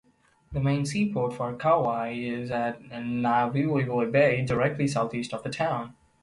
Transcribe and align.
The 0.51 0.59
main 0.59 0.87
seaport 0.87 1.31
for 1.35 1.53
Kauai 1.55 2.13
is 2.13 2.49
at 2.49 2.81
Nawiliwili 2.81 4.11
Bay, 4.11 4.43
directly 4.43 4.87
southeast 4.87 5.31
of 5.31 5.43
town. 5.51 5.93